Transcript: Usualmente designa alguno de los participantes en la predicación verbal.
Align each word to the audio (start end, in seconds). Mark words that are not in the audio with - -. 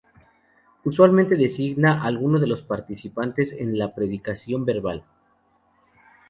Usualmente 0.83 1.35
designa 1.35 2.01
alguno 2.03 2.39
de 2.39 2.47
los 2.47 2.63
participantes 2.63 3.51
en 3.51 3.77
la 3.77 3.93
predicación 3.93 4.65
verbal. 4.65 5.03